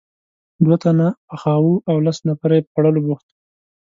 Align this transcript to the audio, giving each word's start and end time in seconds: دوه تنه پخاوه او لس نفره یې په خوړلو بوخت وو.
دوه 0.63 0.77
تنه 0.83 1.07
پخاوه 1.27 1.73
او 1.89 1.95
لس 2.05 2.17
نفره 2.29 2.53
یې 2.57 2.63
په 2.65 2.69
خوړلو 2.73 2.99
بوخت 3.05 3.25
وو. 3.29 3.35